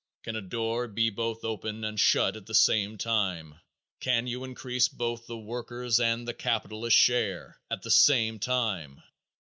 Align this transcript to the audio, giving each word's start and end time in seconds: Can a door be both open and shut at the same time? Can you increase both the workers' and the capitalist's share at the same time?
Can 0.23 0.35
a 0.35 0.41
door 0.41 0.87
be 0.87 1.11
both 1.11 1.43
open 1.45 1.83
and 1.83 1.99
shut 1.99 2.35
at 2.35 2.47
the 2.47 2.55
same 2.55 2.97
time? 2.97 3.59
Can 3.99 4.25
you 4.25 4.43
increase 4.43 4.87
both 4.87 5.27
the 5.27 5.37
workers' 5.37 5.99
and 5.99 6.27
the 6.27 6.33
capitalist's 6.33 6.99
share 6.99 7.59
at 7.69 7.83
the 7.83 7.91
same 7.91 8.39
time? 8.39 9.03